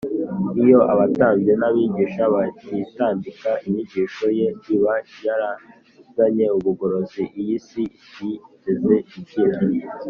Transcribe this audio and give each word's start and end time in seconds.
Iyo 0.63 0.79
abatambyi 0.93 1.53
n’abigisha 1.59 2.23
batitambika, 2.33 3.49
inyigisho 3.65 4.25
Ye 4.39 4.47
iba 4.75 4.93
yarazanye 5.25 6.45
ubugorozi 6.57 7.23
iyi 7.39 7.57
si 7.67 7.83
itigeze 8.55 8.95
igira. 9.17 9.57